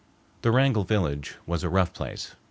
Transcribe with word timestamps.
The 0.41 0.49
Wrangell 0.51 0.83
village 0.83 1.35
was 1.45 1.63
a 1.63 1.69
rough 1.69 1.93
place. 1.93 2.33